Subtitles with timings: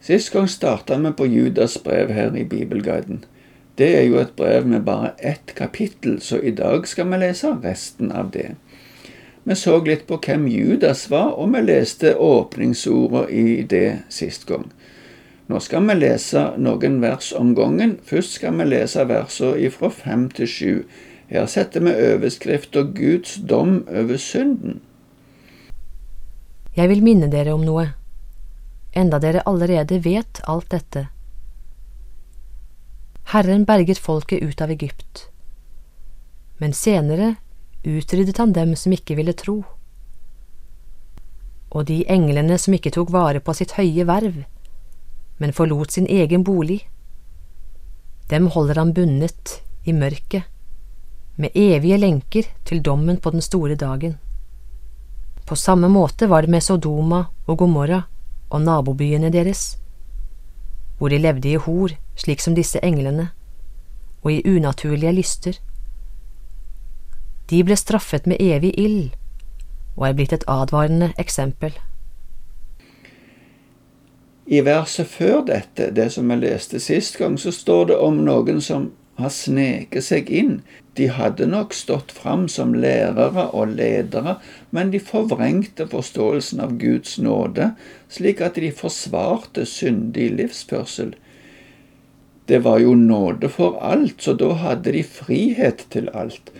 [0.00, 3.24] Sist gang starta vi på Judas brev her i Bibelguiden.
[3.78, 7.52] Det er jo et brev med bare ett kapittel, så i dag skal vi lese
[7.64, 8.54] resten av det.
[9.44, 14.70] Vi så litt på hvem Judas var, og vi leste åpningsordet i det sist gang.
[15.48, 17.98] Nå skal vi lese noen vers om gangen.
[18.04, 20.74] Først skal vi lese versene fra fem til sju.
[21.28, 24.80] Her setter vi overskrifta Guds dom over synden.
[26.76, 27.90] Jeg vil minne dere om noe
[28.92, 31.06] enda dere allerede vet alt dette.
[33.32, 35.28] Herren berget folket ut av Egypt,
[36.58, 37.34] men senere
[37.82, 39.60] utryddet han dem som ikke ville tro.
[41.70, 44.42] Og de englene som ikke tok vare på sitt høye verv,
[45.38, 46.82] men forlot sin egen bolig,
[48.30, 50.42] dem holder han bundet i mørket,
[51.40, 54.18] med evige lenker til dommen på den store dagen.
[55.46, 58.02] På samme måte var det med Sodoma og Gomorra,
[58.50, 59.78] og nabobyene deres,
[60.98, 63.30] hvor de levde i hor, slik som disse englene,
[64.22, 65.60] og i unaturlige lyster.
[67.50, 69.10] De ble straffet med evig ild,
[69.96, 71.72] og er blitt et advarende eksempel.
[74.46, 78.60] I verset før dette, det som jeg leste sist gang, så står det om noen
[78.60, 78.90] som
[79.20, 80.60] har sneket seg inn.
[80.98, 84.38] De hadde nok stått fram som lærere og ledere,
[84.74, 87.72] men de forvrengte forståelsen av Guds nåde,
[88.10, 91.14] slik at de forsvarte syndig livsførsel.
[92.50, 96.50] Det var jo nåde for alt, så da hadde de frihet til alt.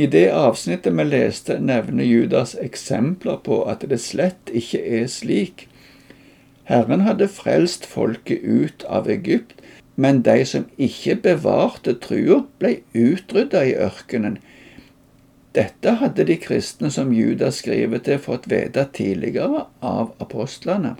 [0.00, 5.66] I det avsnittet vi leste, nevner Judas eksempler på at det slett ikke er slik.
[6.64, 9.60] Herren hadde frelst folket ut av Egypt,
[9.94, 14.38] men de som ikke bevarte trua, ble utrydda i ørkenen.
[15.52, 20.94] Dette hadde de kristne som Judas skriver til, fått vite tidligere av apostlene.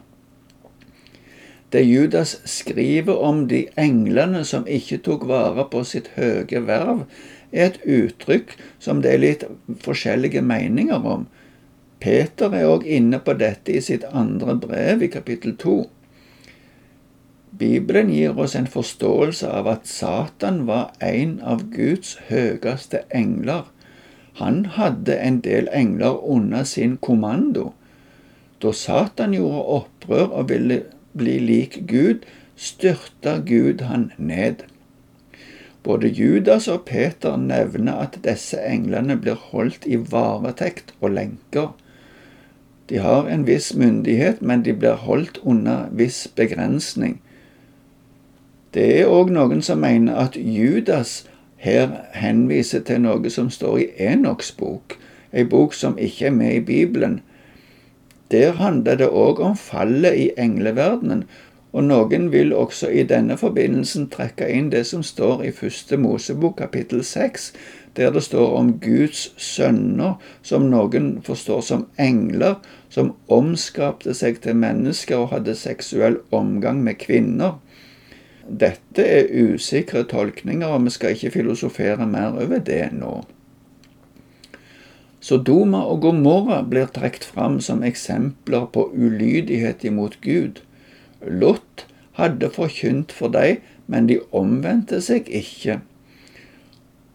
[1.72, 7.06] Det Judas skriver om de englene som ikke tok vare på sitt høye verv,
[7.52, 9.46] er et uttrykk som det er litt
[9.80, 11.24] forskjellige meninger om.
[12.02, 15.76] Peter er òg inne på dette i sitt andre brev, i kapittel to.
[17.62, 23.68] Bibelen gir oss en forståelse av at Satan var en av Guds høyeste engler.
[24.40, 27.68] Han hadde en del engler under sin kommando.
[28.58, 30.80] Da Satan gjorde opprør og ville
[31.14, 34.66] bli lik Gud, styrta Gud han ned.
[35.86, 41.74] Både Judas og Peter nevner at disse englene blir holdt i varetekt og lenker.
[42.90, 47.20] De har en viss myndighet, men de blir holdt under viss begrensning.
[48.74, 51.26] Det er òg noen som mener at Judas
[51.60, 54.96] her henviser til noe som står i Enoks bok,
[55.32, 57.20] ei bok som ikke er med i Bibelen.
[58.32, 61.26] Der handler det òg om fallet i engleverdenen,
[61.72, 66.56] og noen vil også i denne forbindelsen trekke inn det som står i første Mosebok
[66.56, 67.52] kapittel seks,
[67.96, 72.56] der det står om Guds sønner, som noen forstår som engler,
[72.88, 77.60] som omskapte seg til mennesker og hadde seksuell omgang med kvinner.
[78.52, 83.22] Dette er usikre tolkninger, og vi skal ikke filosofere mer over det nå.
[85.22, 90.60] Sodoma og Gomorra blir trukket fram som eksempler på ulydighet imot Gud.
[91.22, 91.86] Lot
[92.18, 95.78] hadde forkynt for dem, men de omvendte seg ikke.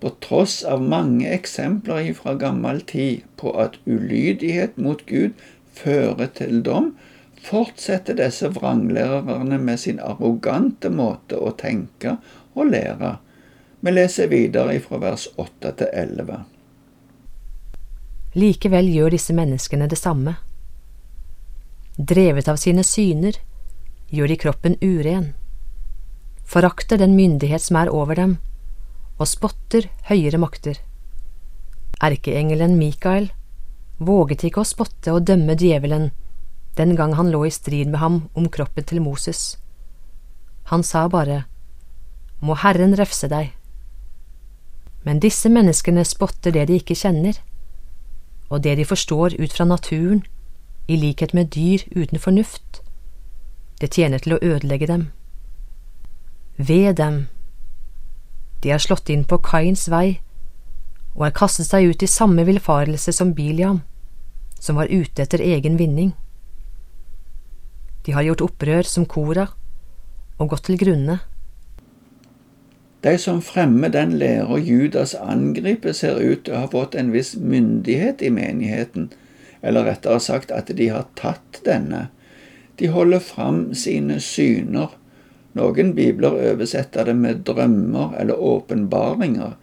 [0.01, 5.37] På tross av mange eksempler fra gammel tid på at ulydighet mot Gud
[5.77, 6.93] fører til dom,
[7.47, 12.17] fortsetter disse vranglærerne med sin arrogante måte å tenke
[12.57, 13.17] og lære.
[13.79, 16.41] Vi leser videre fra vers 8 til 11.
[18.37, 20.35] Likevel gjør disse menneskene det samme.
[21.97, 23.39] Drevet av sine syner
[24.13, 25.31] gjør de kroppen uren,
[26.45, 28.37] forakter den myndighet som er over dem,
[29.17, 30.77] og spotter høyere makter.
[32.03, 33.31] Erkeengelen Mikael
[33.97, 36.11] våget ikke å spotte og dømme djevelen
[36.77, 39.57] den gang han lå i strid med ham om kroppen til Moses.
[40.71, 41.45] Han sa bare,
[42.39, 43.53] Må Herren refse deg.
[45.03, 47.39] Men disse menneskene spotter det de ikke kjenner,
[48.49, 50.23] og det de forstår ut fra naturen,
[50.87, 52.81] i likhet med dyr uten fornuft.
[53.81, 55.09] Det tjener til å ødelegge dem.
[56.57, 57.27] Ved dem.
[58.63, 60.19] De har slått inn på Kains vei
[61.17, 63.81] og har kastet seg ut i samme villfarelse som Biliam,
[64.59, 66.13] som var ute etter egen vinning.
[68.07, 69.49] De har gjort opprør som Kora
[70.39, 71.17] og gått til grunne.
[73.03, 77.33] De som fremmer den læra Judas angriper, ser ut til å ha fått en viss
[77.35, 79.09] myndighet i menigheten,
[79.59, 82.05] eller rettere sagt at de har tatt denne.
[82.79, 84.95] De holder fram sine syner.
[85.59, 89.57] Noen bibler oversetter det med drømmer eller åpenbaringer.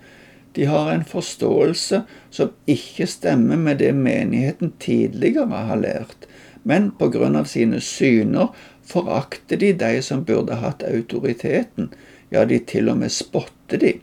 [0.53, 6.29] De har en forståelse som ikke stemmer med det menigheten tidligere har lært,
[6.65, 8.51] men på grunn av sine syner
[8.85, 11.93] forakter de de som burde hatt autoriteten,
[12.33, 13.95] ja, de til og med spotter de.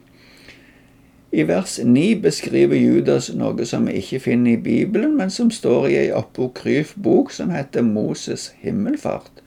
[1.31, 5.87] I vers 9 beskriver Judas noe som vi ikke finner i Bibelen, men som står
[5.87, 9.39] i ei apokryf bok som heter Moses' himmelfart.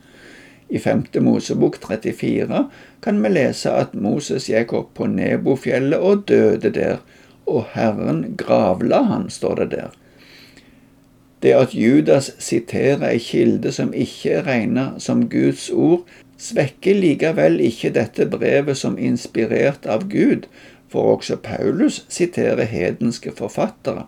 [0.69, 1.05] I 5.
[1.21, 2.63] Mosebok 34
[3.05, 7.03] kan vi lese at Moses gikk opp på Nebofjellet og døde der,
[7.45, 9.93] og Herren gravla han, står det der.
[11.45, 16.07] Det at Judas siterer ei kilde som ikke er regna som Guds ord,
[16.41, 20.47] svekker likevel ikke dette brevet som inspirert av Gud,
[20.89, 24.07] for også Paulus siterer hedenske forfattere.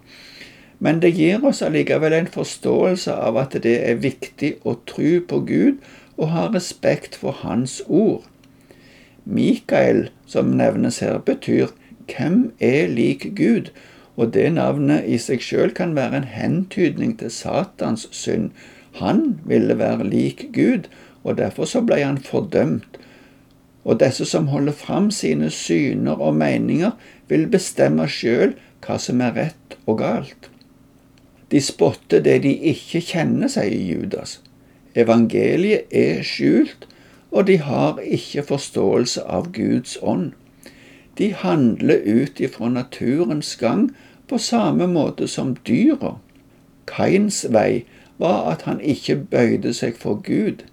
[0.81, 5.41] Men det gir oss allikevel en forståelse av at det er viktig å tro på
[5.45, 5.85] Gud
[6.17, 8.25] og ha respekt for Hans ord.
[9.25, 11.69] Mikael, som nevnes her, betyr
[12.09, 13.71] 'Hvem er lik Gud?'
[14.17, 18.51] Og det navnet i seg sjøl kan være en hentydning til Satans synd.
[19.01, 20.89] Han ville være lik Gud,
[21.25, 22.97] og derfor så ble han fordømt
[23.87, 26.91] og disse som holder fram sine syner og meninger,
[27.31, 30.49] vil bestemme sjøl hva som er rett og galt.
[31.55, 34.41] De spotter det de ikke kjenner, sier Judas.
[34.99, 36.89] Evangeliet er skjult,
[37.31, 40.33] og de har ikke forståelse av Guds ånd.
[41.19, 43.91] De handler ut ifra naturens gang
[44.29, 46.17] på samme måte som dyra.
[46.87, 47.85] Kains vei
[48.19, 50.65] var at han ikke bøyde seg for Gud.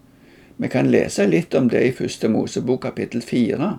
[0.57, 3.78] Vi kan lese litt om det i første Mosebok kapittel fire.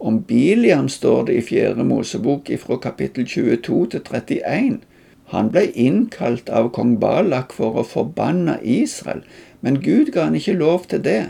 [0.00, 4.78] Om Biliam står det i fjerde Mosebok ifra kapittel 22 til 31.
[5.34, 9.20] Han ble innkalt av kong Balak for å forbanne Israel,
[9.60, 11.22] men Gud ga han ikke lov til det.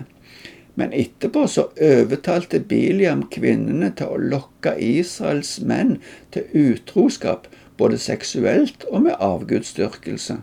[0.80, 5.98] Men etterpå så overtalte Biliam kvinnene til å lokke Israels menn
[6.32, 10.38] til utroskap, både seksuelt og med avgudsdyrkelse.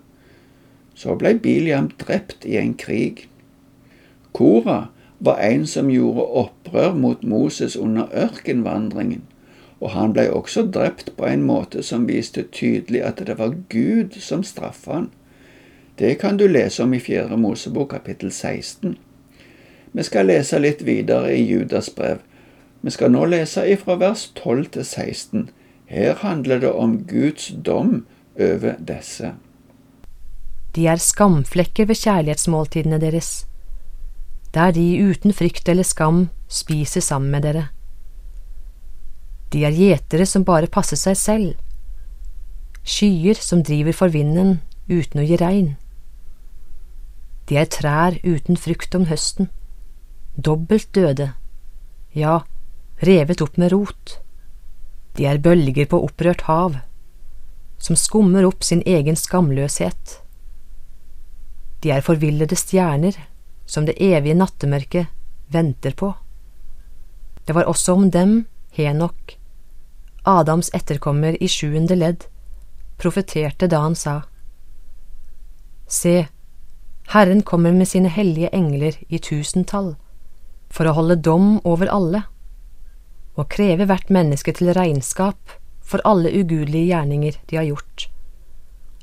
[0.94, 3.24] Så ble Biliam drept i en krig.
[4.38, 9.26] Kora var en som gjorde opprør mot Moses under ørkenvandringen,
[9.82, 14.22] og han ble også drept på en måte som viste tydelig at det var Gud
[14.22, 15.10] som straffa han.
[15.98, 19.00] Det kan du lese om i Fjerde Mosebok kapittel 16.
[19.94, 22.22] Vi skal lese litt videre i Judas brev.
[22.82, 25.50] Vi skal nå lese ifra vers 12 til 16.
[25.88, 28.06] Her handler det om Guds dom
[28.40, 29.34] over disse.
[30.76, 33.48] De er skamflekker ved kjærlighetsmåltidene deres
[34.58, 37.68] der de uten frykt eller skam spiser sammen med dere.
[39.54, 41.52] De er gjetere som bare passer seg selv,
[42.84, 45.70] skyer som driver for vinden uten å gi regn.
[47.48, 49.52] De er trær uten frukt om høsten,
[50.38, 51.32] dobbelt døde,
[52.14, 52.42] ja,
[53.02, 54.20] revet opp med rot.
[55.18, 56.78] De er bølger på opprørt hav,
[57.82, 60.20] som skummer opp sin egen skamløshet.
[61.82, 63.18] De er forvillede stjerner
[63.66, 65.12] som det evige nattemørket
[65.54, 66.14] venter på.
[67.46, 69.38] Det var også om dem Henok,
[70.28, 72.26] Adams etterkommer i sjuende ledd,
[72.98, 74.22] profeterte da han sa,
[75.88, 76.28] Se,
[77.14, 79.96] Herren kommer med sine hellige engler i tusentall,
[80.70, 82.24] for å holde dom over alle,
[83.38, 85.58] og kreve hvert menneske til regnskap
[85.88, 88.08] for alle ugudelige gjerninger de har gjort,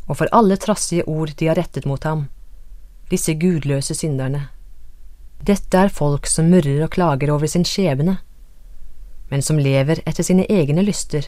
[0.08, 2.26] og for alle trassige ord de har rettet mot ham,
[3.10, 4.48] disse gudløse synderne.
[5.44, 8.18] Dette er folk som murrer og klager over sin skjebne,
[9.28, 11.26] men som lever etter sine egne lyster.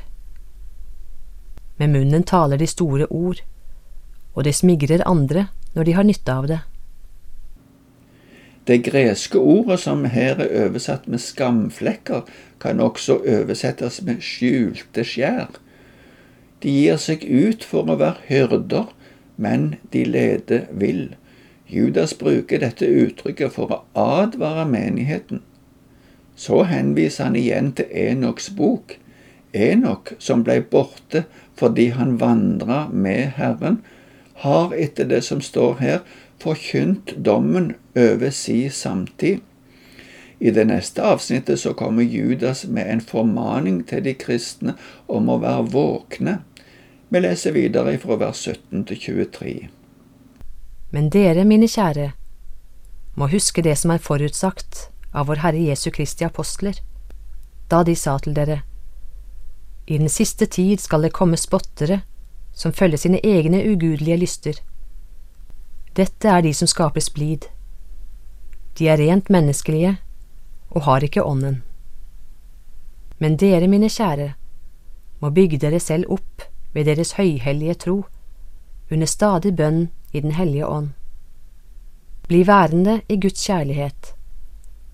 [1.76, 3.42] Med munnen taler de store ord,
[4.36, 6.60] og de smigrer andre når de har nytte av det.
[8.66, 12.24] Det greske ordet som her er oversatt med skamflekker,
[12.60, 15.60] kan også oversettes med skjulte skjær.
[16.62, 18.88] De gir seg ut for å være hyrder,
[19.36, 21.14] men de leder vill.
[21.70, 25.42] Judas bruker dette uttrykket for å advare menigheten.
[26.36, 28.96] Så henviser han igjen til Enoks bok.
[29.56, 31.24] Enok, som ble borte
[31.56, 33.78] fordi han vandra med Herren,
[34.42, 36.00] har etter det som står her,
[36.42, 39.40] forkynt dommen over si samtid.
[40.38, 44.74] I det neste avsnittet så kommer Judas med en formaning til de kristne
[45.08, 46.36] om å være våkne.
[47.08, 49.54] Vi leser videre fra vers 17 til 23.
[50.92, 52.10] Men dere, mine kjære,
[53.16, 56.76] må huske det som er forutsagt av vår Herre Jesu Kristi apostler,
[57.70, 58.60] da de sa til dere,
[59.86, 62.02] I den siste tid skal det komme spottere
[62.56, 64.60] som følger sine egne ugudelige lyster.
[65.96, 67.48] Dette er de som skaper splid,
[68.78, 69.96] De er rent menneskelige
[70.70, 71.62] og har ikke ånden.
[73.18, 74.32] Men dere, mine kjære,
[75.20, 76.44] må bygge dere selv opp
[76.74, 78.04] ved deres høyhellige tro,
[78.92, 80.90] under stadig bønn i Den hellige ånd.
[82.28, 84.14] Bli værende i Guds kjærlighet,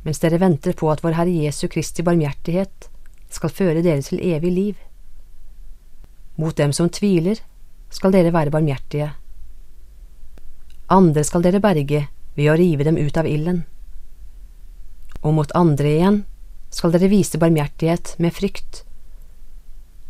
[0.03, 2.91] mens dere venter på at vår Herre Jesu Kristi barmhjertighet
[3.31, 4.75] skal føre dere til evig liv.
[6.37, 7.43] Mot dem som tviler,
[7.93, 9.13] skal dere være barmhjertige.
[10.93, 12.07] Andre skal dere berge
[12.37, 13.63] ved å rive dem ut av ilden.
[15.23, 16.23] Og mot andre igjen
[16.73, 18.83] skal dere vise barmhjertighet med frykt,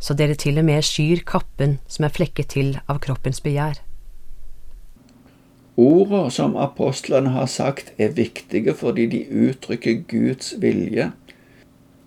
[0.02, 3.82] så dere til og med skyr kappen som er flekket til av kroppens begjær.
[5.78, 11.12] Orda som apostlene har sagt, er viktige fordi de uttrykker Guds vilje.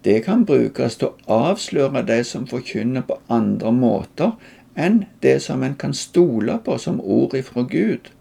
[0.06, 4.36] Det kan brukes til å avsløre de som forkynner på andre måter
[4.76, 8.12] enn det som en kan stole på som ord ifra Gud.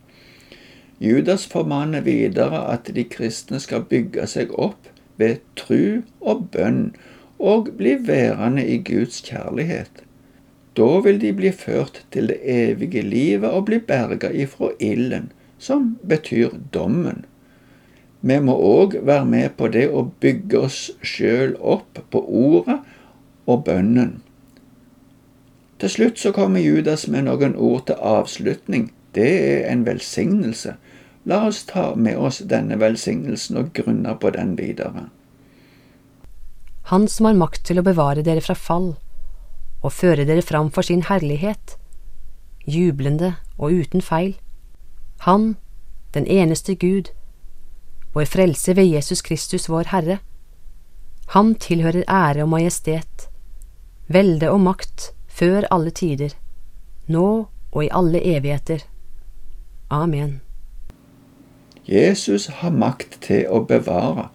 [0.98, 6.94] Judas formaner videre at de kristne skal bygge seg opp ved tru og bønn
[7.38, 10.04] og bli værende i Guds kjærlighet.
[10.74, 15.96] Da vil de bli ført til det evige livet og bli berga ifra ilden, som
[16.08, 17.24] betyr dommen.
[18.22, 22.78] Vi må òg være med på det å bygge oss sjøl opp på ordet
[23.46, 24.22] og bønnen.
[25.84, 28.86] Til slutt så kommer Judas med noen ord til avslutning.
[29.12, 30.70] Det er en velsignelse.
[31.28, 35.10] La oss ta med oss denne velsignelsen og grunne på den videre.
[36.88, 38.94] Han som har makt til å bevare dere fra fall
[39.82, 41.76] og føre dere fram for sin herlighet,
[42.64, 44.38] jublende og uten feil.
[45.28, 45.58] Han,
[46.16, 47.10] den eneste Gud,
[48.16, 50.16] vår frelse ved Jesus Kristus vår Herre.
[51.36, 53.28] Ham tilhører ære og majestet,
[54.08, 56.34] velde og makt før alle tider,
[57.10, 57.28] nå
[57.72, 58.84] og i alle evigheter.
[59.90, 60.40] Amen.
[61.88, 64.30] Jesus har makt til å bevare.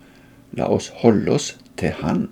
[0.54, 2.28] La oss holde oss til Han.